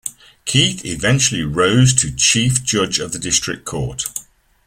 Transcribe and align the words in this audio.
Keith 0.45 0.83
eventually 0.83 1.43
rose 1.43 1.93
to 1.93 2.09
Chief 2.09 2.63
Judge 2.63 2.97
of 2.97 3.11
the 3.11 3.19
District 3.19 3.63
Court. 3.65 4.05